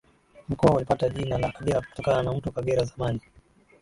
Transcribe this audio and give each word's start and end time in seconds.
Mkoa 0.49 0.75
ulipata 0.75 1.09
jina 1.09 1.37
la 1.37 1.51
Kagera 1.51 1.81
kutokana 1.81 2.23
na 2.23 2.33
Mto 2.33 2.51
Kagera 2.51 2.83
zamani 2.83 3.21